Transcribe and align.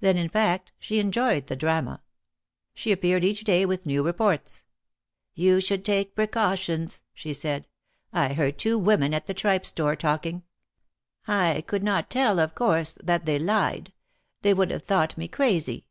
Then, 0.00 0.16
in 0.16 0.30
fact, 0.30 0.72
she 0.78 0.98
enjoyed 0.98 1.48
the 1.48 1.54
drama. 1.54 2.00
She 2.72 2.92
appeared 2.92 3.22
each 3.22 3.44
day 3.44 3.66
with 3.66 3.84
new 3.84 4.02
reports: 4.02 4.64
You 5.34 5.60
should 5.60 5.84
take 5.84 6.14
precautions," 6.14 7.02
she 7.12 7.34
said. 7.34 7.68
heard 8.10 8.56
two 8.58 8.78
women, 8.78 9.12
at 9.12 9.26
the 9.26 9.34
tripe 9.34 9.66
store, 9.66 9.96
talking. 9.96 10.44
I 11.28 11.62
could 11.66 11.82
not 11.82 12.08
tell, 12.08 12.38
of 12.38 12.54
course, 12.54 12.92
that 13.02 13.26
they 13.26 13.38
lied: 13.38 13.92
they 14.40 14.54
would 14.54 14.70
have 14.70 14.84
thought 14.84 15.18
me 15.18 15.28
crazy." 15.28 15.84